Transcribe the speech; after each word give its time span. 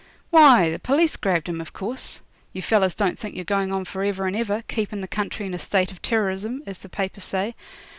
'Why, 0.31 0.71
the 0.71 0.79
p'leece 0.79 1.15
grabbed 1.15 1.47
him, 1.47 1.61
of 1.61 1.73
course. 1.73 2.21
You 2.53 2.63
fellers 2.63 2.95
don't 2.95 3.19
think 3.19 3.35
you're 3.35 3.45
going 3.45 3.71
on 3.71 3.85
for 3.85 4.03
ever 4.03 4.25
and 4.25 4.35
ever, 4.35 4.63
keepin' 4.67 4.99
the 5.01 5.07
country 5.07 5.45
in 5.45 5.53
a 5.53 5.59
state 5.59 5.91
of 5.91 6.01
terrorism, 6.01 6.63
as 6.65 6.79
the 6.79 6.89
papers 6.89 7.23
say. 7.25 7.53